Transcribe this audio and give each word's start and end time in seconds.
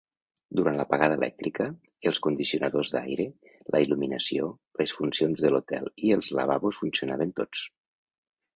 Durant 0.59 0.77
l'apagada 0.77 1.17
elèctrica, 1.19 1.67
els 2.11 2.21
condicionadors 2.27 2.93
d'aire, 2.95 3.27
la 3.75 3.81
il·luminació, 3.85 4.49
les 4.83 4.97
funcions 5.01 5.45
de 5.47 5.55
l'hotel 5.57 5.89
i 6.09 6.13
els 6.17 6.33
lavabos 6.41 6.81
funcionaven 6.83 7.39
tots. 7.43 7.65